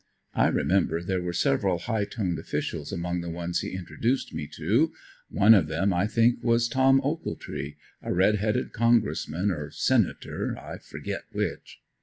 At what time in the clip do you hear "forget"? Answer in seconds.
10.79-11.25